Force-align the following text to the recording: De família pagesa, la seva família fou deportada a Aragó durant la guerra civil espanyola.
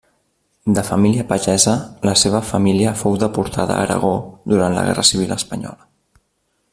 De 0.77 0.83
família 0.87 1.25
pagesa, 1.31 1.75
la 2.09 2.15
seva 2.23 2.41
família 2.53 2.95
fou 3.03 3.19
deportada 3.27 3.75
a 3.77 3.83
Aragó 3.89 4.13
durant 4.55 4.79
la 4.79 4.87
guerra 4.89 5.09
civil 5.15 5.37
espanyola. 5.41 5.91